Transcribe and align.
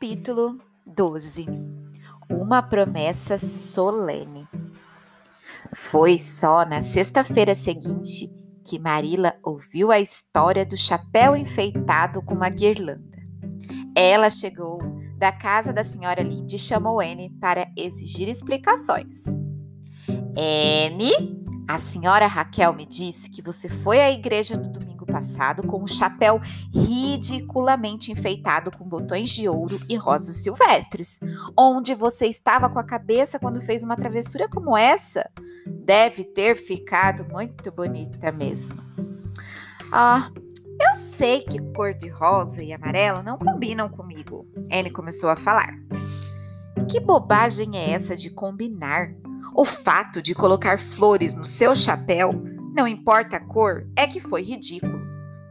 Capítulo 0.00 0.58
12 0.86 1.44
Uma 2.30 2.62
promessa 2.62 3.36
solene. 3.36 4.48
Foi 5.74 6.18
só 6.18 6.64
na 6.64 6.80
sexta-feira 6.80 7.54
seguinte 7.54 8.34
que 8.64 8.78
Marila 8.78 9.34
ouviu 9.42 9.90
a 9.92 10.00
história 10.00 10.64
do 10.64 10.74
chapéu 10.74 11.36
enfeitado 11.36 12.22
com 12.22 12.34
uma 12.34 12.48
guirlanda. 12.48 13.18
Ela 13.94 14.30
chegou 14.30 14.78
da 15.18 15.30
casa 15.30 15.70
da 15.70 15.84
senhora 15.84 16.22
Lindy 16.22 16.56
e 16.56 16.58
chamou 16.58 16.98
Anne 16.98 17.28
para 17.38 17.70
exigir 17.76 18.26
explicações. 18.26 19.26
Anne, 20.34 21.12
a 21.68 21.76
senhora 21.76 22.26
Raquel 22.26 22.72
me 22.72 22.86
disse 22.86 23.28
que 23.28 23.42
você 23.42 23.68
foi 23.68 24.00
à 24.00 24.10
igreja 24.10 24.56
no 24.56 24.66
domingo 24.66 24.89
passado 25.10 25.66
com 25.66 25.82
um 25.82 25.86
chapéu 25.86 26.40
ridiculamente 26.72 28.12
enfeitado 28.12 28.70
com 28.70 28.84
botões 28.84 29.28
de 29.30 29.48
ouro 29.48 29.80
e 29.88 29.96
rosas 29.96 30.36
silvestres. 30.36 31.20
Onde 31.56 31.94
você 31.94 32.26
estava 32.26 32.68
com 32.68 32.78
a 32.78 32.84
cabeça 32.84 33.38
quando 33.38 33.60
fez 33.60 33.82
uma 33.82 33.96
travessura 33.96 34.48
como 34.48 34.76
essa? 34.76 35.28
Deve 35.66 36.24
ter 36.24 36.56
ficado 36.56 37.26
muito 37.30 37.70
bonita 37.72 38.30
mesmo. 38.32 38.78
Ah, 39.92 40.30
eu 40.80 40.94
sei 40.94 41.40
que 41.40 41.60
cor 41.72 41.92
de 41.92 42.08
rosa 42.08 42.62
e 42.62 42.72
amarelo 42.72 43.22
não 43.22 43.36
combinam 43.36 43.88
comigo. 43.88 44.46
Anne 44.72 44.90
começou 44.90 45.28
a 45.28 45.36
falar. 45.36 45.74
Que 46.88 47.00
bobagem 47.00 47.76
é 47.76 47.90
essa 47.90 48.16
de 48.16 48.30
combinar? 48.30 49.12
O 49.54 49.64
fato 49.64 50.22
de 50.22 50.34
colocar 50.34 50.78
flores 50.78 51.34
no 51.34 51.44
seu 51.44 51.74
chapéu 51.74 52.32
não 52.72 52.86
importa 52.86 53.36
a 53.36 53.40
cor, 53.40 53.86
é 53.96 54.06
que 54.06 54.20
foi 54.20 54.42
ridículo. 54.42 54.99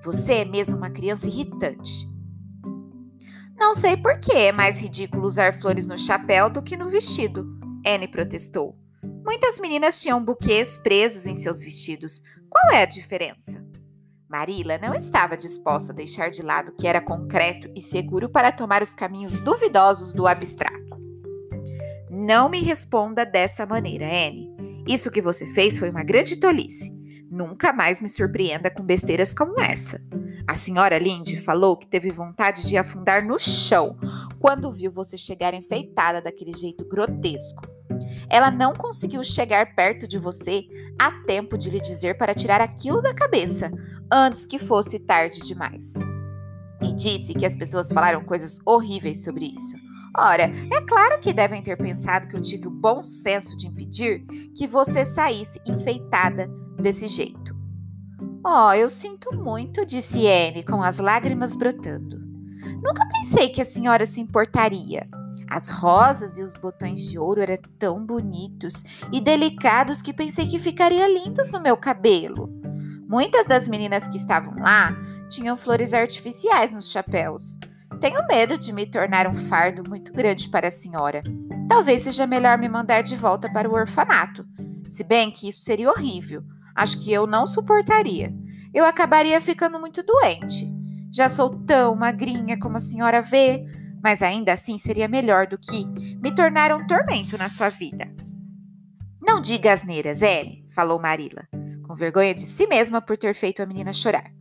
Você 0.04 0.34
é 0.34 0.46
mesmo 0.46 0.78
uma 0.78 0.90
criança 0.90 1.28
irritante. 1.28 2.08
Não 3.58 3.76
sei 3.76 3.98
por 3.98 4.20
que 4.20 4.32
é 4.32 4.52
mais 4.52 4.82
ridículo 4.82 5.28
usar 5.28 5.54
flores 5.60 5.86
no 5.86 5.98
chapéu 5.98 6.50
do 6.50 6.62
que 6.62 6.78
no 6.78 6.88
vestido, 6.88 7.46
Anne 7.86 8.08
protestou. 8.08 8.78
Muitas 9.26 9.60
meninas 9.60 10.02
tinham 10.02 10.24
buquês 10.24 10.78
presos 10.78 11.28
em 11.28 11.36
seus 11.36 11.60
vestidos. 11.60 12.22
Qual 12.50 12.72
é 12.72 12.84
a 12.84 12.86
diferença? 12.86 13.64
Marila 14.30 14.78
não 14.78 14.94
estava 14.94 15.36
disposta 15.36 15.92
a 15.92 15.96
deixar 15.96 16.30
de 16.30 16.42
lado 16.42 16.70
o 16.70 16.76
que 16.76 16.88
era 16.88 17.02
concreto 17.02 17.70
e 17.76 17.82
seguro 17.82 18.30
para 18.30 18.52
tomar 18.52 18.82
os 18.82 18.94
caminhos 18.94 19.36
duvidosos 19.38 20.14
do 20.14 20.28
abstrato. 20.28 20.98
Não 22.10 22.48
me 22.48 22.62
responda 22.62 23.26
dessa 23.26 23.66
maneira, 23.66 24.06
Anne. 24.06 24.50
Isso 24.88 25.12
que 25.12 25.22
você 25.22 25.48
fez 25.54 25.80
foi 25.80 25.90
uma 25.90 26.04
grande 26.04 26.38
tolice. 26.38 26.99
Nunca 27.40 27.72
mais 27.72 28.02
me 28.02 28.10
surpreenda 28.10 28.70
com 28.70 28.84
besteiras 28.84 29.34
como 29.34 29.62
essa. 29.62 30.02
A 30.46 30.56
senhora 30.56 31.00
Lindy 31.00 31.38
falou 31.38 31.78
que 31.78 31.88
teve 31.88 32.12
vontade 32.12 32.68
de 32.68 32.76
afundar 32.76 33.26
no 33.26 33.40
chão 33.40 33.98
quando 34.42 34.70
viu 34.74 34.92
você 34.92 35.18
chegar 35.18 35.54
enfeitada 35.54 36.22
daquele 36.22 36.52
jeito 36.52 36.84
grotesco. 36.84 37.64
Ela 38.30 38.52
não 38.52 38.74
conseguiu 38.74 39.24
chegar 39.24 39.74
perto 39.74 40.06
de 40.06 40.18
você 40.18 40.66
a 41.00 41.12
tempo 41.26 41.58
de 41.58 41.70
lhe 41.70 41.80
dizer 41.80 42.18
para 42.18 42.34
tirar 42.34 42.60
aquilo 42.60 43.02
da 43.02 43.14
cabeça, 43.14 43.72
antes 44.12 44.46
que 44.46 44.60
fosse 44.60 45.00
tarde 45.00 45.40
demais. 45.40 45.94
E 46.82 46.94
disse 46.94 47.34
que 47.34 47.46
as 47.46 47.56
pessoas 47.56 47.90
falaram 47.90 48.22
coisas 48.22 48.58
horríveis 48.66 49.24
sobre 49.24 49.46
isso. 49.46 49.78
Ora, 50.18 50.44
é 50.44 50.82
claro 50.82 51.22
que 51.22 51.32
devem 51.32 51.62
ter 51.62 51.78
pensado 51.78 52.28
que 52.28 52.36
eu 52.36 52.42
tive 52.42 52.68
o 52.68 52.72
bom 52.72 53.02
senso 53.02 53.56
de 53.56 53.66
impedir 53.66 54.26
que 54.54 54.68
você 54.68 55.06
saísse 55.06 55.62
enfeitada 55.66 56.50
desse 56.80 57.08
jeito. 57.08 57.56
Oh, 58.44 58.72
eu 58.72 58.90
sinto 58.90 59.36
muito, 59.36 59.86
disse 59.86 60.26
Anne 60.28 60.64
com 60.64 60.82
as 60.82 61.00
lágrimas 61.00 61.56
brotando. 61.56 62.18
Nunca 62.82 63.06
pensei 63.08 63.50
que 63.50 63.62
a 63.62 63.66
senhora 63.66 64.06
se 64.06 64.22
importaria. 64.22 65.08
As 65.50 65.68
rosas 65.68 66.38
e 66.38 66.44
os 66.44 66.54
botões 66.54 67.10
de 67.10 67.18
ouro 67.18 67.42
eram 67.42 67.58
tão 67.78 68.06
bonitos 68.06 68.84
e 69.12 69.20
delicados 69.20 70.02
que 70.02 70.14
pensei 70.14 70.48
que 70.48 70.60
ficaria 70.60 71.08
lindos 71.08 71.52
no 71.52 71.60
meu 71.60 71.76
cabelo. 71.76 72.50
Muitas 73.08 73.46
das 73.46 73.68
meninas 73.68 74.08
que 74.08 74.18
estavam 74.18 74.54
lá 74.60 74.96
tinham 75.28 75.58
flores 75.58 75.94
artificiais 75.94 76.72
nos 76.72 76.92
chapéus. 76.92 77.58
Tenho 78.00 78.26
medo 78.28 78.58
de 78.58 78.72
me 78.72 78.86
tornar 78.86 79.28
um 79.28 79.36
fardo 79.36 79.90
muito 79.90 80.14
grande 80.14 80.48
para 80.48 80.68
a 80.68 80.72
senhora. 80.72 81.24
Talvez 81.68 82.04
seja 82.04 82.26
melhor 82.28 82.58
me 82.58 82.70
mandar 82.70 83.02
de 83.02 83.16
volta 83.16 83.52
para 83.52 83.70
o 83.70 83.74
orfanato. 83.74 84.46
Se 84.88 85.04
bem 85.04 85.32
que 85.32 85.50
isso 85.50 85.62
seria 85.62 85.90
horrível. 85.90 86.44
Acho 86.80 86.98
que 86.98 87.12
eu 87.12 87.28
não 87.28 87.46
suportaria. 87.46 88.34
Eu 88.74 88.86
acabaria 88.86 89.42
ficando 89.42 89.78
muito 89.78 90.02
doente. 90.02 90.72
Já 91.12 91.28
sou 91.28 91.50
tão 91.66 91.94
magrinha 91.94 92.58
como 92.58 92.78
a 92.78 92.80
senhora 92.80 93.22
vê, 93.22 93.66
mas 94.02 94.24
ainda 94.24 94.54
assim 94.54 94.78
seria 94.78 95.06
melhor 95.06 95.46
do 95.46 95.58
que 95.58 95.86
me 96.22 96.34
tornar 96.34 96.72
um 96.72 96.88
tormento 96.88 97.38
na 97.38 97.50
sua 97.50 97.68
vida. 97.68 98.10
Não 99.22 99.42
diga 99.42 99.74
asneiras, 99.74 100.22
Ellie, 100.22 100.66
falou 100.74 101.02
Marila, 101.02 101.50
com 101.86 101.98
vergonha 101.98 102.34
de 102.34 102.46
si 102.46 102.66
mesma 102.66 103.02
por 103.02 103.18
ter 103.18 103.36
feito 103.36 103.62
a 103.62 103.66
menina 103.66 103.92
chorar. 103.92 104.32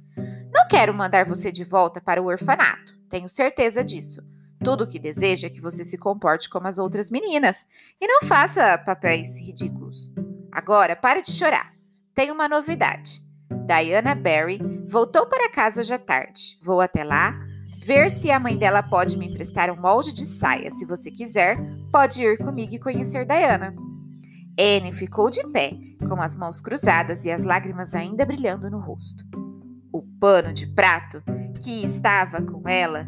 Não 0.54 0.68
quero 0.68 0.94
mandar 0.94 1.24
você 1.24 1.50
de 1.50 1.64
volta 1.64 2.00
para 2.00 2.22
o 2.22 2.26
orfanato, 2.26 2.96
tenho 3.10 3.28
certeza 3.28 3.82
disso. 3.82 4.22
Tudo 4.62 4.84
o 4.84 4.86
que 4.86 5.00
desejo 5.00 5.44
é 5.44 5.50
que 5.50 5.60
você 5.60 5.84
se 5.84 5.98
comporte 5.98 6.48
como 6.48 6.68
as 6.68 6.78
outras 6.78 7.10
meninas 7.10 7.66
e 8.00 8.06
não 8.06 8.22
faça 8.22 8.78
papéis 8.78 9.36
ridículos. 9.40 10.12
Agora, 10.52 10.94
pare 10.94 11.20
de 11.20 11.32
chorar. 11.32 11.77
Tem 12.18 12.32
uma 12.32 12.48
novidade. 12.48 13.24
Diana 13.64 14.12
Barry 14.12 14.58
voltou 14.88 15.24
para 15.26 15.52
casa 15.52 15.80
hoje 15.80 15.94
à 15.94 15.98
tarde. 16.00 16.58
Vou 16.60 16.80
até 16.80 17.04
lá 17.04 17.38
ver 17.78 18.10
se 18.10 18.28
a 18.28 18.40
mãe 18.40 18.56
dela 18.56 18.82
pode 18.82 19.16
me 19.16 19.28
emprestar 19.28 19.70
um 19.70 19.80
molde 19.80 20.12
de 20.12 20.24
saia. 20.24 20.68
Se 20.72 20.84
você 20.84 21.12
quiser, 21.12 21.56
pode 21.92 22.20
ir 22.20 22.36
comigo 22.38 22.74
e 22.74 22.80
conhecer 22.80 23.24
Diana. 23.24 23.72
Anne 24.58 24.92
ficou 24.92 25.30
de 25.30 25.46
pé, 25.52 25.78
com 26.08 26.20
as 26.20 26.34
mãos 26.34 26.60
cruzadas 26.60 27.24
e 27.24 27.30
as 27.30 27.44
lágrimas 27.44 27.94
ainda 27.94 28.26
brilhando 28.26 28.68
no 28.68 28.80
rosto. 28.80 29.24
O 29.92 30.02
pano 30.02 30.52
de 30.52 30.66
prato 30.66 31.22
que 31.62 31.84
estava 31.84 32.42
com 32.42 32.68
ela, 32.68 33.06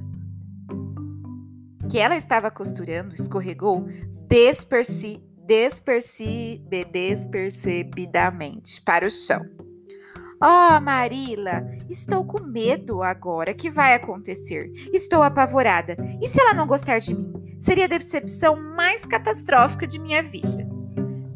que 1.90 1.98
ela 1.98 2.14
estava 2.14 2.48
costurando, 2.48 3.12
escorregou 3.12 3.88
desperci 4.28 5.20
despercebe, 5.50 6.84
despercebidamente 6.84 8.80
para 8.82 9.04
o 9.04 9.10
chão. 9.10 9.44
Oh, 10.40 10.80
Marila, 10.80 11.66
estou 11.88 12.24
com 12.24 12.40
medo 12.40 13.02
agora. 13.02 13.50
O 13.50 13.54
que 13.56 13.68
vai 13.68 13.94
acontecer? 13.94 14.70
Estou 14.92 15.24
apavorada. 15.24 15.96
E 16.22 16.28
se 16.28 16.40
ela 16.40 16.54
não 16.54 16.68
gostar 16.68 17.00
de 17.00 17.12
mim? 17.12 17.32
Seria 17.58 17.86
a 17.86 17.88
decepção 17.88 18.54
mais 18.76 19.04
catastrófica 19.04 19.88
de 19.88 19.98
minha 19.98 20.22
vida. 20.22 20.68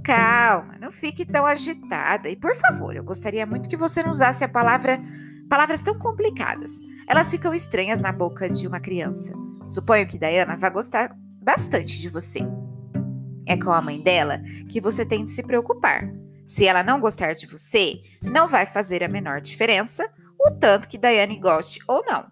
Calma, 0.05 0.79
não 0.81 0.93
fique 0.93 1.27
tão 1.27 1.45
agitada. 1.45 2.31
E 2.31 2.37
por 2.37 2.55
favor, 2.55 2.95
eu 2.95 3.03
gostaria 3.03 3.45
muito 3.45 3.69
que 3.69 3.77
você 3.77 4.01
não 4.01 4.13
usasse 4.13 4.45
a 4.45 4.49
palavra 4.49 5.01
palavras 5.51 5.83
tão 5.83 5.99
complicadas. 5.99 6.79
Elas 7.09 7.33
ficam 7.33 7.53
estranhas 7.53 8.01
na 8.01 8.13
boca 8.13 8.49
de 8.49 8.69
uma 8.69 8.79
criança. 8.79 9.35
Suponho 9.67 10.07
que 10.07 10.19
Diana 10.19 10.57
vai 10.57 10.71
gostar 10.71 11.17
bastante 11.43 12.01
de 12.01 12.09
você. 12.09 12.47
É 13.47 13.56
com 13.56 13.71
a 13.71 13.81
mãe 13.81 14.00
dela 14.00 14.41
que 14.69 14.81
você 14.81 15.05
tem 15.05 15.25
de 15.25 15.31
se 15.31 15.43
preocupar. 15.43 16.09
Se 16.47 16.66
ela 16.66 16.82
não 16.82 17.00
gostar 17.00 17.34
de 17.34 17.47
você, 17.47 17.94
não 18.22 18.49
vai 18.49 18.66
fazer 18.66 19.03
a 19.03 19.09
menor 19.09 19.41
diferença 19.41 20.09
o 20.38 20.50
tanto 20.50 20.88
que 20.88 20.99
Daiane 20.99 21.38
goste 21.38 21.81
ou 21.87 22.05
não. 22.06 22.27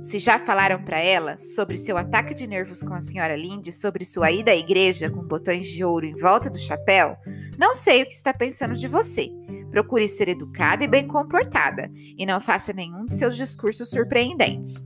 Se 0.00 0.18
já 0.18 0.38
falaram 0.38 0.82
para 0.82 0.98
ela 0.98 1.38
sobre 1.38 1.78
seu 1.78 1.96
ataque 1.96 2.34
de 2.34 2.46
nervos 2.46 2.82
com 2.82 2.92
a 2.92 3.00
senhora 3.00 3.36
Lindy, 3.36 3.72
sobre 3.72 4.04
sua 4.04 4.32
ida 4.32 4.50
à 4.50 4.56
igreja 4.56 5.08
com 5.08 5.22
botões 5.22 5.66
de 5.66 5.84
ouro 5.84 6.04
em 6.04 6.16
volta 6.16 6.50
do 6.50 6.58
chapéu, 6.58 7.16
não 7.56 7.74
sei 7.74 8.02
o 8.02 8.06
que 8.06 8.12
está 8.12 8.34
pensando 8.34 8.74
de 8.74 8.88
você. 8.88 9.30
Procure 9.70 10.08
ser 10.08 10.28
educada 10.28 10.82
e 10.82 10.88
bem 10.88 11.06
comportada 11.06 11.88
e 11.94 12.26
não 12.26 12.40
faça 12.40 12.72
nenhum 12.72 13.06
de 13.06 13.14
seus 13.14 13.36
discursos 13.36 13.90
surpreendentes. 13.90 14.84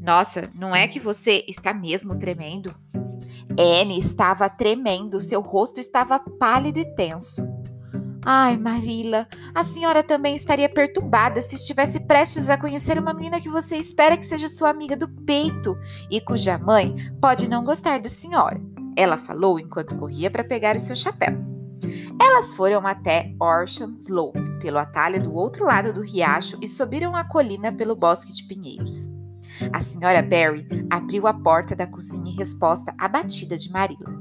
Nossa, 0.00 0.50
não 0.54 0.76
é 0.76 0.86
que 0.86 1.00
você 1.00 1.44
está 1.48 1.72
mesmo 1.72 2.18
tremendo? 2.18 2.74
Anne 3.58 3.98
estava 3.98 4.48
tremendo, 4.48 5.20
seu 5.20 5.40
rosto 5.40 5.80
estava 5.80 6.18
pálido 6.18 6.78
e 6.78 6.84
tenso. 6.94 7.42
Ai, 8.24 8.56
Marila, 8.56 9.26
a 9.54 9.64
senhora 9.64 10.02
também 10.02 10.36
estaria 10.36 10.68
perturbada 10.68 11.40
se 11.40 11.56
estivesse 11.56 11.98
prestes 12.00 12.50
a 12.50 12.58
conhecer 12.58 12.98
uma 12.98 13.14
menina 13.14 13.40
que 13.40 13.48
você 13.48 13.76
espera 13.76 14.16
que 14.16 14.26
seja 14.26 14.48
sua 14.48 14.68
amiga 14.68 14.96
do 14.96 15.08
peito 15.24 15.76
e 16.10 16.20
cuja 16.20 16.58
mãe 16.58 16.94
pode 17.20 17.48
não 17.48 17.64
gostar 17.64 17.98
da 17.98 18.10
senhora. 18.10 18.60
Ela 18.94 19.16
falou 19.16 19.58
enquanto 19.58 19.96
corria 19.96 20.30
para 20.30 20.44
pegar 20.44 20.76
o 20.76 20.80
seu 20.80 20.94
chapéu. 20.94 21.34
Elas 22.20 22.52
foram 22.52 22.86
até 22.86 23.34
Orchard 23.40 23.96
Slope, 23.98 24.38
pelo 24.60 24.78
atalho 24.78 25.22
do 25.22 25.34
outro 25.34 25.64
lado 25.64 25.92
do 25.92 26.02
riacho, 26.02 26.58
e 26.60 26.68
subiram 26.68 27.16
a 27.16 27.24
colina 27.24 27.72
pelo 27.72 27.96
bosque 27.96 28.32
de 28.32 28.44
pinheiros. 28.44 29.08
A 29.72 29.80
senhora 29.80 30.22
Barry 30.22 30.66
abriu 30.90 31.26
a 31.26 31.34
porta 31.34 31.76
da 31.76 31.86
cozinha 31.86 32.30
em 32.30 32.36
resposta 32.36 32.94
à 32.98 33.08
batida 33.08 33.56
de 33.56 33.70
Marilla. 33.70 34.18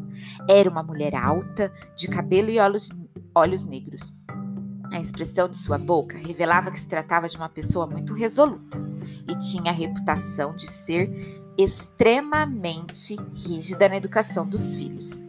Era 0.49 0.69
uma 0.69 0.83
mulher 0.83 1.15
alta, 1.15 1.71
de 1.95 2.07
cabelo 2.07 2.49
e 2.49 2.59
olhos, 2.59 2.89
olhos 3.33 3.65
negros. 3.65 4.13
A 4.91 4.99
expressão 4.99 5.47
de 5.47 5.57
sua 5.57 5.77
boca 5.77 6.17
revelava 6.17 6.71
que 6.71 6.79
se 6.79 6.87
tratava 6.87 7.29
de 7.29 7.37
uma 7.37 7.49
pessoa 7.49 7.85
muito 7.85 8.13
resoluta 8.13 8.77
e 9.27 9.35
tinha 9.37 9.71
a 9.71 9.75
reputação 9.75 10.55
de 10.55 10.67
ser 10.67 11.09
extremamente 11.57 13.15
rígida 13.35 13.87
na 13.87 13.97
educação 13.97 14.47
dos 14.47 14.75
filhos. 14.75 15.23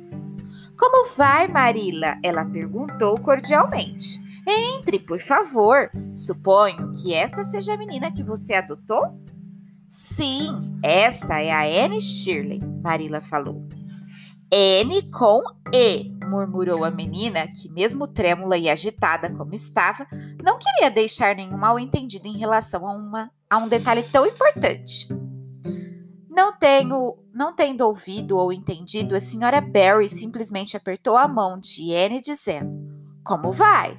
Como 0.78 1.10
vai, 1.14 1.46
Marila? 1.46 2.18
Ela 2.24 2.44
perguntou 2.44 3.20
cordialmente. 3.20 4.18
Entre, 4.46 4.98
por 4.98 5.20
favor. 5.20 5.90
Suponho 6.14 6.90
que 6.92 7.12
esta 7.12 7.44
seja 7.44 7.74
a 7.74 7.76
menina 7.76 8.10
que 8.10 8.22
você 8.22 8.54
adotou? 8.54 9.20
Sim, 9.90 10.78
esta 10.84 11.40
é 11.40 11.50
a 11.50 11.84
Anne 11.84 12.00
Shirley, 12.00 12.60
Marila 12.80 13.20
falou. 13.20 13.66
N 14.48 15.10
com 15.10 15.42
E, 15.74 16.12
murmurou 16.28 16.84
a 16.84 16.92
menina, 16.92 17.48
que, 17.48 17.68
mesmo 17.68 18.06
trêmula 18.06 18.56
e 18.56 18.70
agitada 18.70 19.28
como 19.34 19.52
estava, 19.52 20.06
não 20.44 20.60
queria 20.60 20.92
deixar 20.92 21.34
nenhum 21.34 21.58
mal-entendido 21.58 22.28
em 22.28 22.38
relação 22.38 22.86
a, 22.86 22.92
uma, 22.92 23.32
a 23.50 23.58
um 23.58 23.66
detalhe 23.66 24.04
tão 24.04 24.24
importante. 24.24 25.08
Não 26.28 26.56
tenho, 26.56 27.18
não 27.34 27.52
tendo 27.52 27.80
ouvido 27.80 28.36
ou 28.36 28.52
entendido, 28.52 29.16
a 29.16 29.20
senhora 29.20 29.60
Barry 29.60 30.08
simplesmente 30.08 30.76
apertou 30.76 31.16
a 31.16 31.26
mão 31.26 31.58
de 31.58 31.92
Anne 31.92 32.20
dizendo: 32.20 32.70
Como 33.24 33.50
vai? 33.50 33.96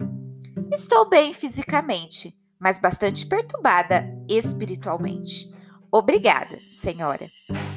Estou 0.71 1.09
bem 1.09 1.33
fisicamente, 1.33 2.33
mas 2.57 2.79
bastante 2.79 3.25
perturbada 3.25 4.05
espiritualmente. 4.29 5.50
Obrigada, 5.91 6.57
senhora. 6.69 7.29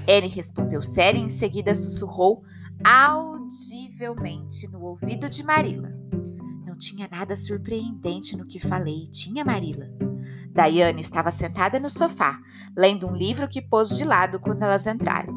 Anne 0.09 0.29
respondeu 0.29 0.83
séria 0.83 1.19
e 1.19 1.23
em 1.23 1.29
seguida 1.29 1.75
sussurrou 1.75 2.45
audivelmente 2.85 4.69
no 4.71 4.83
ouvido 4.83 5.29
de 5.29 5.43
Marilla. 5.43 5.93
Não 6.65 6.77
tinha 6.77 7.09
nada 7.09 7.35
surpreendente 7.35 8.37
no 8.37 8.47
que 8.47 8.61
falei, 8.61 9.09
tinha 9.11 9.45
Marilla. 9.45 9.89
Diane 10.53 11.01
estava 11.01 11.33
sentada 11.33 11.81
no 11.81 11.91
sofá, 11.91 12.39
lendo 12.77 13.09
um 13.09 13.17
livro 13.17 13.49
que 13.49 13.61
pôs 13.61 13.97
de 13.97 14.05
lado 14.05 14.39
quando 14.39 14.63
elas 14.63 14.87
entraram. 14.87 15.35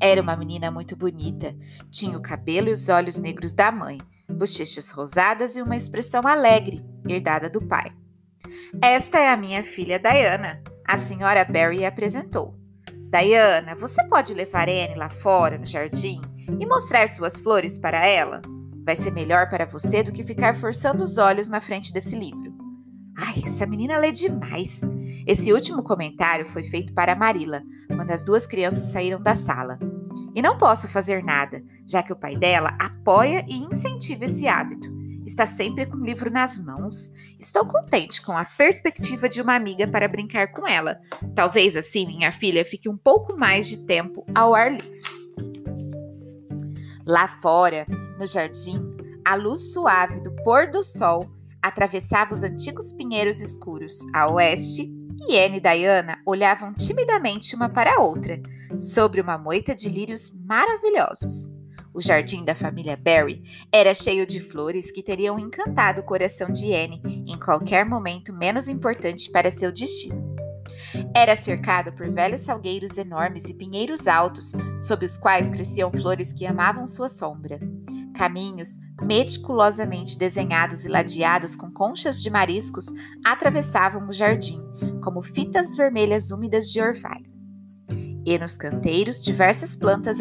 Era 0.00 0.22
uma 0.22 0.36
menina 0.36 0.70
muito 0.70 0.96
bonita, 0.96 1.54
tinha 1.90 2.16
o 2.16 2.22
cabelo 2.22 2.68
e 2.68 2.72
os 2.72 2.88
olhos 2.88 3.18
negros 3.18 3.52
da 3.52 3.70
mãe, 3.70 3.98
bochechas 4.28 4.90
rosadas 4.90 5.54
e 5.56 5.62
uma 5.62 5.76
expressão 5.76 6.22
alegre, 6.26 6.82
herdada 7.06 7.50
do 7.50 7.60
pai. 7.60 7.92
Esta 8.82 9.18
é 9.18 9.28
a 9.28 9.36
minha 9.36 9.62
filha 9.62 9.98
Diana, 9.98 10.62
a 10.86 10.98
senhora 10.98 11.44
Barry 11.44 11.84
apresentou. 11.84 12.54
Diana, 13.10 13.74
você 13.74 14.02
pode 14.04 14.34
levar 14.34 14.68
Anne 14.68 14.96
lá 14.96 15.08
fora, 15.08 15.56
no 15.56 15.64
jardim, 15.64 16.20
e 16.58 16.66
mostrar 16.66 17.08
suas 17.08 17.38
flores 17.38 17.78
para 17.78 18.04
ela? 18.06 18.42
Vai 18.84 18.96
ser 18.96 19.12
melhor 19.12 19.48
para 19.48 19.64
você 19.64 20.02
do 20.02 20.12
que 20.12 20.24
ficar 20.24 20.56
forçando 20.56 21.02
os 21.02 21.16
olhos 21.16 21.48
na 21.48 21.60
frente 21.60 21.92
desse 21.92 22.16
livro. 22.16 22.52
Ai, 23.16 23.42
essa 23.44 23.66
menina 23.66 23.96
lê 23.96 24.10
demais. 24.10 24.80
Esse 25.26 25.52
último 25.52 25.82
comentário 25.82 26.46
foi 26.46 26.64
feito 26.64 26.92
para 26.92 27.14
Marila, 27.14 27.62
quando 27.86 28.10
as 28.10 28.24
duas 28.24 28.46
crianças 28.46 28.90
saíram 28.90 29.22
da 29.22 29.34
sala. 29.34 29.78
E 30.34 30.42
não 30.42 30.58
posso 30.58 30.88
fazer 30.88 31.22
nada, 31.22 31.62
já 31.86 32.02
que 32.02 32.12
o 32.12 32.16
pai 32.16 32.36
dela 32.36 32.76
apoia 32.80 33.44
e 33.48 33.56
incentiva 33.56 34.24
esse 34.24 34.48
hábito. 34.48 34.93
Está 35.26 35.46
sempre 35.46 35.86
com 35.86 35.96
o 35.96 36.04
livro 36.04 36.30
nas 36.30 36.58
mãos. 36.58 37.12
Estou 37.40 37.64
contente 37.64 38.20
com 38.20 38.32
a 38.32 38.44
perspectiva 38.44 39.28
de 39.28 39.40
uma 39.40 39.54
amiga 39.54 39.88
para 39.88 40.08
brincar 40.08 40.52
com 40.52 40.66
ela. 40.66 41.00
Talvez 41.34 41.74
assim 41.76 42.06
minha 42.06 42.30
filha 42.30 42.64
fique 42.64 42.88
um 42.88 42.96
pouco 42.96 43.36
mais 43.36 43.68
de 43.68 43.86
tempo 43.86 44.24
ao 44.34 44.54
ar 44.54 44.72
livre. 44.72 45.00
Lá 47.06 47.28
fora, 47.28 47.86
no 48.18 48.26
jardim, 48.26 48.78
a 49.24 49.34
luz 49.34 49.72
suave 49.72 50.20
do 50.20 50.30
pôr 50.42 50.70
do 50.70 50.82
sol 50.82 51.20
atravessava 51.62 52.34
os 52.34 52.42
antigos 52.42 52.92
pinheiros 52.92 53.40
escuros 53.40 54.06
a 54.14 54.28
oeste 54.30 54.92
e 55.26 55.38
Anne 55.38 55.56
e 55.56 55.60
Diana 55.60 56.18
olhavam 56.26 56.74
timidamente 56.74 57.56
uma 57.56 57.68
para 57.68 57.94
a 57.94 58.00
outra, 58.00 58.40
sobre 58.76 59.20
uma 59.20 59.38
moita 59.38 59.74
de 59.74 59.88
lírios 59.88 60.30
maravilhosos. 60.44 61.53
O 61.94 62.00
jardim 62.00 62.44
da 62.44 62.56
família 62.56 62.96
Barry 62.96 63.40
era 63.70 63.94
cheio 63.94 64.26
de 64.26 64.40
flores 64.40 64.90
que 64.90 65.00
teriam 65.00 65.38
encantado 65.38 66.00
o 66.00 66.04
coração 66.04 66.50
de 66.50 66.74
Anne 66.74 67.00
em 67.04 67.38
qualquer 67.38 67.86
momento 67.86 68.32
menos 68.32 68.66
importante 68.66 69.30
para 69.30 69.48
seu 69.52 69.70
destino. 69.70 70.34
Era 71.14 71.36
cercado 71.36 71.92
por 71.92 72.10
velhos 72.10 72.40
salgueiros 72.40 72.98
enormes 72.98 73.44
e 73.44 73.54
pinheiros 73.54 74.08
altos, 74.08 74.52
sob 74.76 75.06
os 75.06 75.16
quais 75.16 75.48
cresciam 75.48 75.92
flores 75.92 76.32
que 76.32 76.44
amavam 76.44 76.88
sua 76.88 77.08
sombra. 77.08 77.60
Caminhos 78.16 78.78
meticulosamente 79.00 80.18
desenhados 80.18 80.84
e 80.84 80.88
ladeados 80.88 81.54
com 81.54 81.70
conchas 81.70 82.20
de 82.20 82.28
mariscos 82.28 82.86
atravessavam 83.24 84.08
o 84.08 84.12
jardim, 84.12 84.60
como 85.00 85.22
fitas 85.22 85.76
vermelhas 85.76 86.32
úmidas 86.32 86.70
de 86.72 86.80
orvalho. 86.80 87.32
E 88.26 88.38
nos 88.38 88.56
canteiros, 88.56 89.22
diversas 89.22 89.76
plantas 89.76 90.20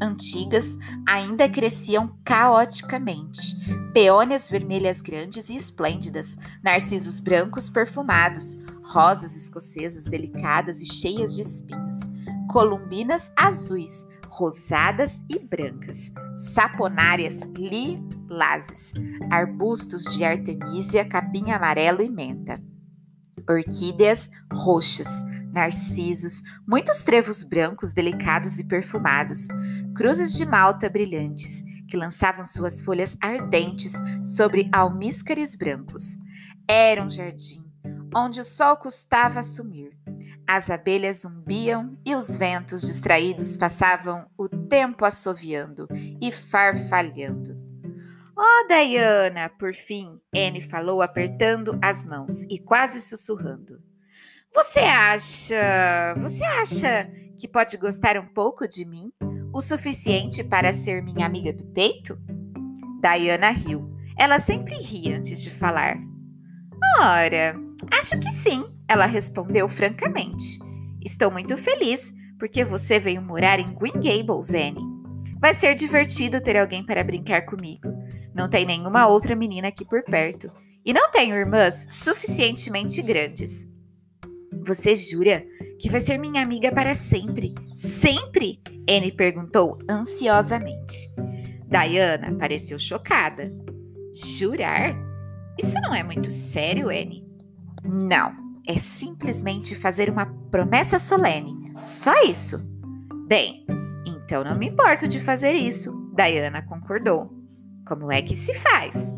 antigas 0.00 0.76
ainda 1.06 1.48
cresciam 1.48 2.08
caoticamente. 2.24 3.56
Peônias 3.92 4.50
vermelhas 4.50 5.00
grandes 5.00 5.48
e 5.48 5.56
esplêndidas, 5.56 6.36
narcisos 6.62 7.18
brancos 7.18 7.68
perfumados, 7.70 8.58
rosas 8.82 9.36
escocesas 9.36 10.04
delicadas 10.04 10.80
e 10.80 10.86
cheias 10.86 11.34
de 11.34 11.42
espinhos, 11.42 11.98
columbinas 12.48 13.32
azuis, 13.36 14.06
rosadas 14.28 15.24
e 15.30 15.38
brancas, 15.38 16.12
saponárias 16.36 17.40
lilazes, 17.56 18.92
arbustos 19.30 20.04
de 20.14 20.24
artemisia, 20.24 21.04
capim 21.04 21.50
amarelo 21.50 22.02
e 22.02 22.10
menta, 22.10 22.54
orquídeas 23.48 24.28
roxas, 24.52 25.08
narcisos, 25.52 26.42
muitos 26.66 27.02
trevos 27.02 27.42
brancos 27.42 27.92
delicados 27.92 28.58
e 28.58 28.64
perfumados, 28.64 29.48
cruzes 29.96 30.34
de 30.34 30.44
malta 30.44 30.88
brilhantes 30.88 31.64
que 31.88 31.96
lançavam 31.96 32.44
suas 32.44 32.82
folhas 32.82 33.16
ardentes 33.20 33.94
sobre 34.22 34.68
almíscares 34.72 35.56
brancos. 35.56 36.18
Era 36.68 37.02
um 37.02 37.10
jardim 37.10 37.64
onde 38.14 38.40
o 38.40 38.44
sol 38.44 38.76
custava 38.76 39.42
sumir. 39.42 39.96
As 40.46 40.70
abelhas 40.70 41.22
zumbiam 41.22 41.98
e 42.04 42.14
os 42.14 42.36
ventos 42.36 42.82
distraídos 42.82 43.56
passavam 43.56 44.26
o 44.38 44.48
tempo 44.48 45.04
assoviando 45.04 45.88
e 46.20 46.30
farfalhando. 46.30 47.56
Oh, 48.36 48.66
Diana, 48.68 49.48
por 49.48 49.74
fim, 49.74 50.20
Anne 50.34 50.60
falou 50.60 51.02
apertando 51.02 51.78
as 51.82 52.04
mãos 52.04 52.42
e 52.44 52.58
quase 52.58 53.02
sussurrando. 53.02 53.82
Você 54.54 54.80
acha, 54.80 56.14
você 56.16 56.44
acha 56.44 57.10
que 57.38 57.48
pode 57.48 57.76
gostar 57.76 58.18
um 58.18 58.26
pouco 58.26 58.68
de 58.68 58.84
mim? 58.84 59.12
O 59.56 59.62
suficiente 59.62 60.44
para 60.44 60.70
ser 60.70 61.02
minha 61.02 61.24
amiga 61.24 61.50
do 61.50 61.64
peito? 61.68 62.18
Diana 63.00 63.48
riu. 63.48 63.90
Ela 64.18 64.38
sempre 64.38 64.74
ri 64.74 65.14
antes 65.14 65.40
de 65.40 65.48
falar. 65.48 65.96
Ora, 67.00 67.56
acho 67.90 68.20
que 68.20 68.30
sim, 68.30 68.66
ela 68.86 69.06
respondeu 69.06 69.66
francamente. 69.66 70.58
Estou 71.02 71.30
muito 71.30 71.56
feliz 71.56 72.12
porque 72.38 72.66
você 72.66 72.98
veio 72.98 73.22
morar 73.22 73.58
em 73.58 73.64
Green 73.64 73.94
Gables, 73.94 74.50
Anne. 74.50 74.84
Vai 75.40 75.54
ser 75.54 75.74
divertido 75.74 76.42
ter 76.42 76.58
alguém 76.58 76.84
para 76.84 77.02
brincar 77.02 77.46
comigo. 77.46 77.88
Não 78.34 78.50
tem 78.50 78.66
nenhuma 78.66 79.06
outra 79.06 79.34
menina 79.34 79.68
aqui 79.68 79.86
por 79.86 80.02
perto. 80.04 80.52
E 80.84 80.92
não 80.92 81.10
tenho 81.10 81.34
irmãs 81.34 81.86
suficientemente 81.88 83.00
grandes. 83.00 83.66
Você 84.66 84.96
jura 84.96 85.46
que 85.78 85.88
vai 85.88 86.00
ser 86.00 86.18
minha 86.18 86.42
amiga 86.42 86.72
para 86.72 86.92
sempre? 86.92 87.54
Sempre? 87.72 88.58
Anne 88.90 89.12
perguntou 89.12 89.78
ansiosamente. 89.88 91.14
Diana 91.68 92.36
pareceu 92.36 92.76
chocada. 92.76 93.52
Jurar? 94.12 94.96
Isso 95.56 95.80
não 95.80 95.94
é 95.94 96.02
muito 96.02 96.32
sério, 96.32 96.88
Anne? 96.88 97.24
Não, 97.84 98.32
é 98.66 98.76
simplesmente 98.76 99.76
fazer 99.76 100.10
uma 100.10 100.26
promessa 100.50 100.98
solene. 100.98 101.52
Só 101.80 102.12
isso. 102.22 102.58
Bem, 103.28 103.64
então 104.04 104.42
não 104.42 104.58
me 104.58 104.66
importo 104.66 105.06
de 105.06 105.20
fazer 105.20 105.52
isso, 105.52 105.92
Diana 106.16 106.60
concordou. 106.62 107.30
Como 107.86 108.10
é 108.10 108.20
que 108.20 108.34
se 108.34 108.52
faz? 108.54 109.14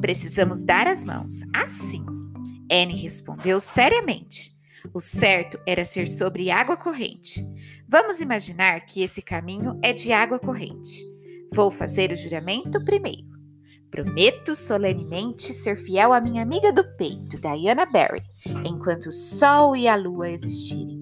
Precisamos 0.00 0.62
dar 0.62 0.86
as 0.86 1.02
mãos, 1.02 1.40
assim. 1.52 2.04
Anne 2.70 2.94
respondeu 2.94 3.58
seriamente. 3.58 4.61
O 4.94 5.00
certo 5.00 5.58
era 5.66 5.84
ser 5.84 6.06
sobre 6.06 6.50
água 6.50 6.76
corrente. 6.76 7.40
Vamos 7.88 8.20
imaginar 8.20 8.80
que 8.80 9.02
esse 9.02 9.22
caminho 9.22 9.78
é 9.82 9.92
de 9.92 10.12
água 10.12 10.38
corrente. 10.38 11.02
Vou 11.54 11.70
fazer 11.70 12.12
o 12.12 12.16
juramento 12.16 12.84
primeiro. 12.84 13.32
Prometo 13.90 14.56
solenemente 14.56 15.52
ser 15.52 15.76
fiel 15.76 16.12
à 16.12 16.20
minha 16.20 16.42
amiga 16.42 16.72
do 16.72 16.84
peito, 16.96 17.40
Diana 17.40 17.86
Barry, 17.86 18.22
enquanto 18.66 19.06
o 19.06 19.12
sol 19.12 19.76
e 19.76 19.86
a 19.86 19.94
lua 19.94 20.30
existirem. 20.30 20.98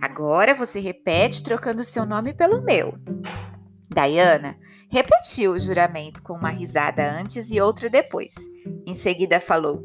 Agora 0.00 0.54
você 0.54 0.78
repete 0.78 1.42
trocando 1.42 1.82
seu 1.82 2.06
nome 2.06 2.32
pelo 2.32 2.62
meu. 2.62 2.94
Diana 3.92 4.56
repetiu 4.90 5.52
o 5.52 5.58
juramento 5.58 6.22
com 6.22 6.34
uma 6.34 6.50
risada 6.50 7.12
antes 7.18 7.50
e 7.50 7.60
outra 7.60 7.88
depois. 7.88 8.34
Em 8.86 8.94
seguida 8.94 9.40
falou: 9.40 9.82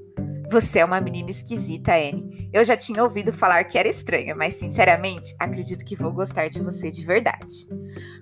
Você 0.52 0.80
é 0.80 0.86
uma 0.86 1.02
menina 1.02 1.32
esquisita, 1.32 1.94
Anne, 1.94 2.39
Eu 2.52 2.66
já 2.66 2.76
tinha 2.76 3.04
ouvido 3.04 3.32
falar 3.32 3.64
que 3.66 3.78
era 3.78 3.88
estranha, 3.88 4.36
mas 4.36 4.56
sinceramente 4.56 5.36
acredito 5.40 5.86
que 5.86 5.96
vou 5.96 6.12
gostar 6.12 6.48
de 6.48 6.62
você 6.62 6.90
de 6.90 7.06
verdade. 7.06 7.68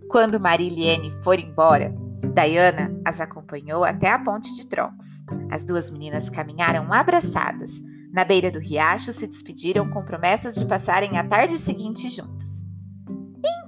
Quando 0.10 0.39
Marilene 0.39 1.13
for 1.24 1.39
embora, 1.39 1.96
Diana 2.34 2.91
as 3.05 3.22
acompanhou 3.22 3.84
até 3.84 4.12
a 4.12 4.19
ponte 4.19 4.53
de 4.53 4.67
troncos. 4.67 5.24
As 5.50 5.63
duas 5.63 5.89
meninas 5.89 6.29
caminharam 6.29 6.91
abraçadas. 6.91 7.81
Na 8.12 8.25
beira 8.25 8.51
do 8.51 8.60
riacho 8.60 9.13
se 9.13 9.27
despediram 9.27 9.89
com 9.89 10.03
promessas 10.03 10.55
de 10.55 10.65
passarem 10.65 11.17
a 11.17 11.24
tarde 11.24 11.57
seguinte 11.57 12.10
juntas. 12.10 12.65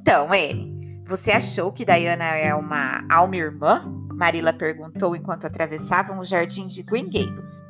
Então, 0.01 0.27
Anne, 0.27 1.01
você 1.05 1.31
achou 1.31 1.71
que 1.71 1.85
Diana 1.85 2.35
é 2.35 2.53
uma 2.53 3.05
alma 3.09 3.35
irmã? 3.35 3.83
Marilla 4.13 4.51
perguntou 4.51 5.15
enquanto 5.15 5.45
atravessavam 5.45 6.19
o 6.19 6.25
jardim 6.25 6.67
de 6.67 6.83
Green 6.83 7.05
Gables. 7.05 7.65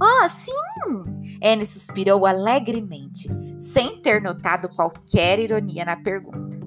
Ah, 0.00 0.24
oh, 0.24 0.28
sim! 0.28 1.25
Anne 1.42 1.66
suspirou 1.66 2.26
alegremente, 2.26 3.28
sem 3.58 4.00
ter 4.00 4.20
notado 4.20 4.68
qualquer 4.74 5.38
ironia 5.38 5.84
na 5.84 5.96
pergunta. 5.96 6.58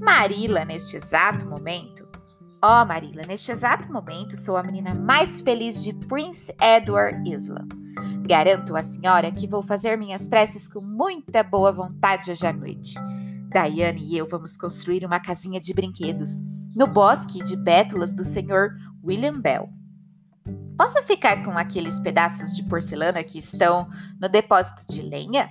Marilla, 0.00 0.64
neste 0.64 0.96
exato 0.96 1.46
momento, 1.46 2.02
ó 2.62 2.82
oh, 2.82 2.86
Marilla, 2.86 3.22
neste 3.26 3.52
exato 3.52 3.92
momento 3.92 4.36
sou 4.36 4.56
a 4.56 4.62
menina 4.62 4.94
mais 4.94 5.40
feliz 5.40 5.82
de 5.82 5.92
Prince 6.06 6.54
Edward 6.60 7.28
Island. 7.28 7.68
Garanto 8.26 8.76
à 8.76 8.82
senhora 8.82 9.32
que 9.32 9.48
vou 9.48 9.62
fazer 9.62 9.96
minhas 9.96 10.28
preces 10.28 10.68
com 10.68 10.80
muita 10.80 11.42
boa 11.42 11.72
vontade 11.72 12.30
hoje 12.30 12.46
à 12.46 12.52
noite. 12.52 12.94
Diane 13.50 14.04
e 14.04 14.16
eu 14.16 14.28
vamos 14.28 14.56
construir 14.56 15.04
uma 15.04 15.18
casinha 15.18 15.60
de 15.60 15.74
brinquedos 15.74 16.38
no 16.74 16.86
bosque 16.86 17.42
de 17.42 17.56
bétulas 17.56 18.12
do 18.12 18.24
Sr. 18.24 18.76
William 19.02 19.40
Bell. 19.40 19.68
Posso 20.80 21.02
ficar 21.02 21.44
com 21.44 21.50
aqueles 21.50 21.98
pedaços 21.98 22.56
de 22.56 22.62
porcelana 22.62 23.22
que 23.22 23.38
estão 23.38 23.86
no 24.18 24.30
depósito 24.30 24.90
de 24.90 25.02
lenha? 25.02 25.50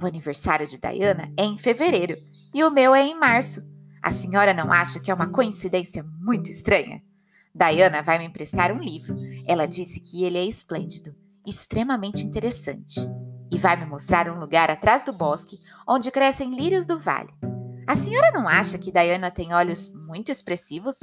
O 0.00 0.06
aniversário 0.06 0.64
de 0.64 0.78
Diana 0.78 1.28
é 1.36 1.42
em 1.42 1.58
fevereiro 1.58 2.16
e 2.54 2.62
o 2.62 2.70
meu 2.70 2.94
é 2.94 3.02
em 3.02 3.18
março. 3.18 3.68
A 4.00 4.12
senhora 4.12 4.54
não 4.54 4.72
acha 4.72 5.00
que 5.00 5.10
é 5.10 5.14
uma 5.14 5.26
coincidência 5.26 6.04
muito 6.20 6.52
estranha? 6.52 7.02
Diana 7.52 8.00
vai 8.00 8.20
me 8.20 8.26
emprestar 8.26 8.70
um 8.70 8.78
livro. 8.78 9.12
Ela 9.44 9.66
disse 9.66 9.98
que 9.98 10.22
ele 10.22 10.38
é 10.38 10.44
esplêndido, 10.44 11.16
extremamente 11.44 12.24
interessante, 12.24 13.00
e 13.50 13.58
vai 13.58 13.74
me 13.74 13.86
mostrar 13.86 14.30
um 14.30 14.38
lugar 14.38 14.70
atrás 14.70 15.02
do 15.02 15.12
bosque 15.12 15.58
onde 15.84 16.12
crescem 16.12 16.54
lírios 16.54 16.86
do 16.86 16.96
vale. 16.96 17.34
A 17.88 17.96
senhora 17.96 18.30
não 18.30 18.46
acha 18.46 18.78
que 18.78 18.92
Diana 18.92 19.32
tem 19.32 19.52
olhos 19.52 19.92
muito 20.06 20.30
expressivos? 20.30 21.00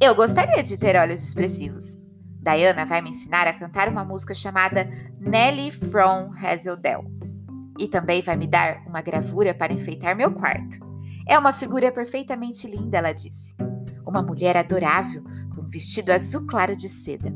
Eu 0.00 0.14
gostaria 0.14 0.62
de 0.62 0.78
ter 0.78 0.94
olhos 0.94 1.24
expressivos. 1.24 1.99
Diana 2.42 2.84
vai 2.84 3.00
me 3.00 3.10
ensinar 3.10 3.46
a 3.46 3.52
cantar 3.52 3.88
uma 3.88 4.04
música 4.04 4.34
chamada 4.34 4.88
Nelly 5.20 5.70
from 5.70 6.32
Hazeldale. 6.36 7.06
E 7.78 7.88
também 7.88 8.22
vai 8.22 8.36
me 8.36 8.46
dar 8.46 8.82
uma 8.86 9.02
gravura 9.02 9.54
para 9.54 9.72
enfeitar 9.72 10.16
meu 10.16 10.32
quarto. 10.32 10.78
É 11.26 11.38
uma 11.38 11.52
figura 11.52 11.92
perfeitamente 11.92 12.66
linda, 12.66 12.98
ela 12.98 13.12
disse. 13.12 13.54
Uma 14.06 14.22
mulher 14.22 14.56
adorável, 14.56 15.22
com 15.54 15.62
um 15.62 15.68
vestido 15.68 16.10
azul 16.10 16.46
claro 16.46 16.74
de 16.74 16.88
seda. 16.88 17.32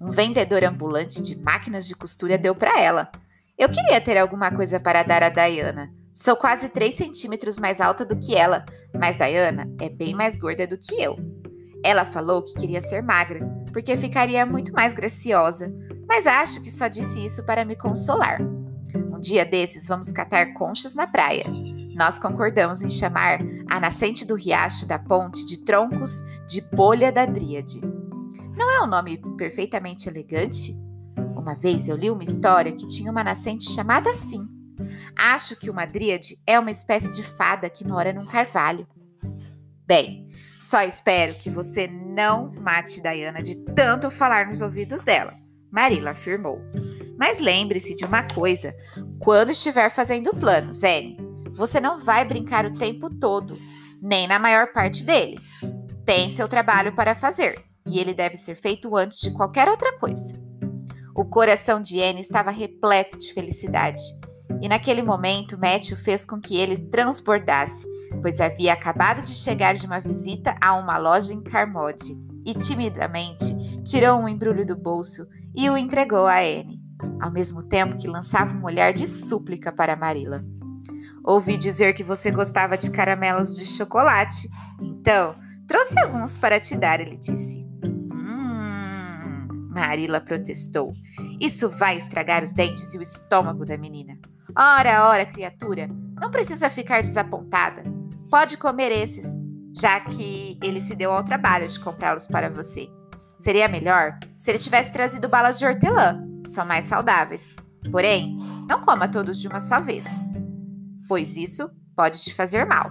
Um 0.00 0.10
vendedor 0.10 0.64
ambulante 0.64 1.22
de 1.22 1.36
máquinas 1.36 1.86
de 1.86 1.94
costura 1.94 2.36
deu 2.36 2.54
para 2.54 2.80
ela. 2.80 3.10
Eu 3.56 3.68
queria 3.68 4.00
ter 4.00 4.18
alguma 4.18 4.50
coisa 4.50 4.80
para 4.80 5.02
dar 5.02 5.22
a 5.22 5.28
Diana, 5.28 5.90
Sou 6.14 6.36
quase 6.36 6.68
3 6.68 6.94
centímetros 6.94 7.58
mais 7.58 7.80
alta 7.80 8.04
do 8.04 8.18
que 8.18 8.34
ela, 8.34 8.66
mas 8.94 9.16
Diana 9.16 9.66
é 9.80 9.88
bem 9.88 10.14
mais 10.14 10.38
gorda 10.38 10.66
do 10.66 10.76
que 10.76 11.00
eu. 11.02 11.16
Ela 11.82 12.04
falou 12.04 12.44
que 12.44 12.54
queria 12.54 12.82
ser 12.82 13.02
magra, 13.02 13.40
porque 13.72 13.96
ficaria 13.96 14.44
muito 14.44 14.72
mais 14.72 14.92
graciosa, 14.92 15.74
mas 16.06 16.26
acho 16.26 16.62
que 16.62 16.70
só 16.70 16.88
disse 16.88 17.24
isso 17.24 17.44
para 17.44 17.64
me 17.64 17.74
consolar. 17.74 18.40
Um 18.94 19.18
dia 19.18 19.44
desses 19.44 19.86
vamos 19.86 20.12
catar 20.12 20.52
conchas 20.52 20.94
na 20.94 21.06
praia. 21.06 21.44
Nós 21.94 22.18
concordamos 22.18 22.82
em 22.82 22.90
chamar 22.90 23.40
a 23.68 23.80
nascente 23.80 24.24
do 24.24 24.34
riacho 24.34 24.86
da 24.86 24.98
ponte 24.98 25.44
de 25.44 25.64
troncos 25.64 26.22
de 26.46 26.60
bolha 26.60 27.10
da 27.10 27.24
Dríade. 27.24 27.80
Não 28.56 28.70
é 28.70 28.82
um 28.82 28.86
nome 28.86 29.18
perfeitamente 29.36 30.08
elegante? 30.08 30.74
Uma 31.36 31.54
vez 31.54 31.88
eu 31.88 31.96
li 31.96 32.10
uma 32.10 32.22
história 32.22 32.72
que 32.72 32.86
tinha 32.86 33.10
uma 33.10 33.24
nascente 33.24 33.70
chamada 33.70 34.10
assim. 34.10 34.46
Acho 35.16 35.56
que 35.56 35.70
uma 35.70 35.84
dríade 35.84 36.38
é 36.46 36.58
uma 36.58 36.70
espécie 36.70 37.14
de 37.14 37.22
fada 37.22 37.68
que 37.68 37.86
mora 37.86 38.12
num 38.12 38.26
carvalho. 38.26 38.86
Bem, 39.92 40.26
só 40.58 40.80
espero 40.80 41.34
que 41.34 41.50
você 41.50 41.86
não 41.86 42.50
mate 42.62 43.02
Diana 43.02 43.42
de 43.42 43.56
tanto 43.74 44.10
falar 44.10 44.46
nos 44.46 44.62
ouvidos 44.62 45.04
dela, 45.04 45.34
Marilla 45.70 46.12
afirmou. 46.12 46.62
Mas 47.18 47.40
lembre-se 47.40 47.94
de 47.94 48.06
uma 48.06 48.22
coisa: 48.22 48.74
quando 49.18 49.50
estiver 49.50 49.90
fazendo 49.90 50.30
planos, 50.30 50.82
Anne, 50.82 51.18
você 51.54 51.78
não 51.78 52.02
vai 52.02 52.24
brincar 52.24 52.64
o 52.64 52.78
tempo 52.78 53.10
todo, 53.10 53.58
nem 54.00 54.26
na 54.26 54.38
maior 54.38 54.72
parte 54.72 55.04
dele. 55.04 55.38
Tem 56.06 56.30
seu 56.30 56.48
trabalho 56.48 56.96
para 56.96 57.14
fazer, 57.14 57.62
e 57.86 57.98
ele 57.98 58.14
deve 58.14 58.36
ser 58.36 58.54
feito 58.54 58.96
antes 58.96 59.20
de 59.20 59.30
qualquer 59.34 59.68
outra 59.68 59.98
coisa. 59.98 60.40
O 61.14 61.22
coração 61.26 61.82
de 61.82 62.00
Anne 62.00 62.22
estava 62.22 62.50
repleto 62.50 63.18
de 63.18 63.34
felicidade 63.34 64.00
e 64.62 64.68
naquele 64.68 65.02
momento, 65.02 65.58
Matthew 65.58 65.96
fez 65.96 66.24
com 66.24 66.40
que 66.40 66.56
ele 66.56 66.76
transbordasse, 66.76 67.84
pois 68.22 68.40
havia 68.40 68.72
acabado 68.72 69.20
de 69.20 69.34
chegar 69.34 69.74
de 69.74 69.84
uma 69.84 70.00
visita 70.00 70.54
a 70.60 70.74
uma 70.74 70.96
loja 70.96 71.34
em 71.34 71.42
Carmode 71.42 72.14
e 72.46 72.54
timidamente 72.54 73.52
tirou 73.84 74.20
um 74.20 74.28
embrulho 74.28 74.64
do 74.64 74.76
bolso 74.76 75.26
e 75.54 75.68
o 75.68 75.76
entregou 75.76 76.26
a 76.26 76.38
Anne, 76.38 76.80
ao 77.20 77.32
mesmo 77.32 77.62
tempo 77.62 77.96
que 77.96 78.06
lançava 78.06 78.56
um 78.56 78.64
olhar 78.64 78.92
de 78.92 79.06
súplica 79.06 79.72
para 79.72 79.96
Marilla. 79.96 80.44
Ouvi 81.24 81.56
dizer 81.56 81.92
que 81.92 82.02
você 82.02 82.30
gostava 82.30 82.76
de 82.76 82.90
caramelos 82.90 83.56
de 83.56 83.66
chocolate, 83.66 84.48
então 84.80 85.36
trouxe 85.66 85.98
alguns 86.00 86.38
para 86.38 86.58
te 86.58 86.76
dar, 86.76 87.00
ele 87.00 87.16
disse. 87.16 87.64
Hum, 87.84 89.68
Marilla 89.70 90.20
protestou. 90.20 90.94
Isso 91.40 91.68
vai 91.68 91.96
estragar 91.96 92.42
os 92.42 92.52
dentes 92.52 92.94
e 92.94 92.98
o 92.98 93.02
estômago 93.02 93.64
da 93.64 93.76
menina. 93.76 94.18
Ora, 94.56 95.08
ora, 95.08 95.24
criatura, 95.24 95.88
não 96.20 96.30
precisa 96.30 96.68
ficar 96.68 97.02
desapontada. 97.02 98.01
Pode 98.32 98.56
comer 98.56 98.90
esses, 98.90 99.38
já 99.78 100.00
que 100.00 100.58
ele 100.62 100.80
se 100.80 100.96
deu 100.96 101.12
ao 101.12 101.22
trabalho 101.22 101.68
de 101.68 101.78
comprá-los 101.78 102.26
para 102.26 102.48
você. 102.48 102.88
Seria 103.36 103.68
melhor 103.68 104.18
se 104.38 104.50
ele 104.50 104.58
tivesse 104.58 104.90
trazido 104.90 105.28
balas 105.28 105.58
de 105.58 105.66
hortelã, 105.66 106.18
são 106.48 106.64
mais 106.64 106.86
saudáveis. 106.86 107.54
Porém, 107.90 108.38
não 108.66 108.80
coma 108.80 109.06
todos 109.06 109.38
de 109.38 109.48
uma 109.48 109.60
só 109.60 109.80
vez, 109.80 110.06
pois 111.06 111.36
isso 111.36 111.70
pode 111.94 112.22
te 112.22 112.34
fazer 112.34 112.64
mal. 112.64 112.90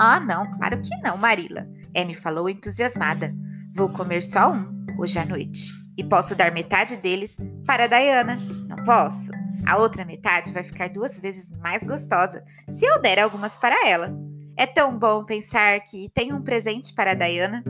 Ah, 0.00 0.18
não, 0.18 0.44
claro 0.58 0.82
que 0.82 0.96
não, 1.04 1.16
Marila. 1.16 1.64
Anne 1.96 2.16
falou 2.16 2.48
entusiasmada. 2.48 3.32
Vou 3.76 3.90
comer 3.90 4.24
só 4.24 4.52
um 4.52 4.86
hoje 4.98 5.20
à 5.20 5.24
noite. 5.24 5.72
E 5.96 6.02
posso 6.02 6.34
dar 6.34 6.52
metade 6.52 6.96
deles 6.96 7.36
para 7.64 7.86
Diana, 7.86 8.36
não 8.68 8.82
posso? 8.82 9.30
A 9.66 9.76
outra 9.78 10.04
metade 10.04 10.52
vai 10.52 10.62
ficar 10.62 10.88
duas 10.88 11.18
vezes 11.18 11.50
mais 11.52 11.82
gostosa 11.82 12.44
se 12.70 12.86
eu 12.86 13.00
der 13.00 13.18
algumas 13.18 13.58
para 13.58 13.88
ela. 13.88 14.16
É 14.56 14.66
tão 14.66 14.96
bom 14.96 15.24
pensar 15.24 15.80
que 15.80 16.08
tenho 16.14 16.36
um 16.36 16.42
presente 16.42 16.94
para 16.94 17.10
a 17.10 17.14
Diana. 17.14 17.64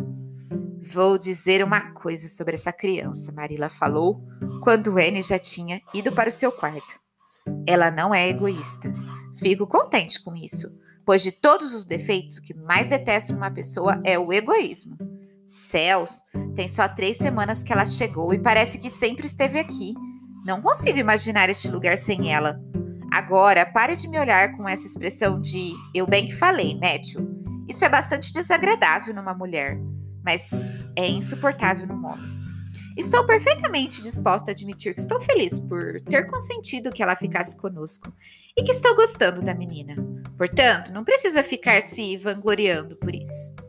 Vou 0.93 1.19
dizer 1.19 1.65
uma 1.65 1.93
coisa 1.93 2.29
sobre 2.29 2.55
essa 2.55 2.73
criança, 2.73 3.33
Marilla 3.33 3.71
falou 3.71 4.23
quando 4.63 4.99
Anne 4.99 5.23
já 5.23 5.39
tinha 5.39 5.81
ido 5.95 6.13
para 6.13 6.29
o 6.29 6.33
seu 6.33 6.53
quarto. 6.53 7.01
Ela 7.67 7.91
não 7.91 8.15
é 8.15 8.29
egoísta. 8.29 8.93
Fico 9.39 9.67
contente 9.67 10.23
com 10.23 10.35
isso, 10.35 10.77
pois 11.05 11.23
de 11.23 11.31
todos 11.31 11.73
os 11.73 11.85
defeitos, 11.85 12.37
o 12.37 12.43
que 12.43 12.53
mais 12.53 12.89
detesto 12.89 13.33
numa 13.33 13.51
pessoa 13.51 14.01
é 14.05 14.19
o 14.19 14.33
egoísmo. 14.33 14.99
Céus, 15.45 16.25
tem 16.57 16.69
só 16.69 16.89
três 16.89 17.17
semanas 17.17 17.63
que 17.63 17.73
ela 17.73 17.87
chegou 17.87 18.35
e 18.35 18.41
parece 18.41 18.79
que 18.79 18.91
sempre 18.91 19.27
esteve 19.27 19.61
aqui. 19.61 19.95
Não 20.47 20.63
consigo 20.63 20.97
imaginar 20.97 21.51
este 21.51 21.69
lugar 21.69 21.99
sem 21.99 22.33
ela. 22.33 22.61
Agora, 23.11 23.67
pare 23.67 23.97
de 23.97 24.07
me 24.07 24.17
olhar 24.17 24.57
com 24.57 24.69
essa 24.69 24.87
expressão 24.87 25.41
de 25.41 25.73
eu 25.93 26.07
bem 26.07 26.27
que 26.27 26.37
falei, 26.37 26.79
Matthew. 26.79 27.67
Isso 27.69 27.85
é 27.85 27.89
bastante 27.89 28.33
desagradável 28.33 29.13
numa 29.13 29.35
mulher, 29.35 29.77
mas 30.25 30.85
é 30.95 31.09
insuportável 31.09 31.89
num 31.89 32.07
homem. 32.07 32.37
Estou 32.97 33.27
perfeitamente 33.27 34.01
disposta 34.01 34.53
a 34.53 34.55
admitir 34.55 34.95
que 34.95 35.01
estou 35.01 35.19
feliz 35.19 35.59
por 35.59 36.01
ter 36.03 36.29
consentido 36.29 36.93
que 36.93 37.03
ela 37.03 37.17
ficasse 37.17 37.57
conosco 37.57 38.15
e 38.57 38.63
que 38.63 38.71
estou 38.71 38.95
gostando 38.95 39.43
da 39.43 39.53
menina. 39.53 39.97
Portanto, 40.39 40.93
não 40.93 41.03
precisa 41.03 41.43
ficar 41.43 41.83
se 41.83 42.17
vangloriando 42.19 42.95
por 42.99 43.13
isso. 43.13 43.66